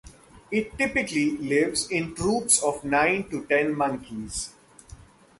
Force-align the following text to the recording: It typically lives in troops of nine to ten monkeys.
It 0.49 0.79
typically 0.79 1.37
lives 1.37 1.87
in 1.91 2.15
troops 2.15 2.63
of 2.63 2.83
nine 2.83 3.29
to 3.29 3.45
ten 3.45 3.77
monkeys. 3.77 4.49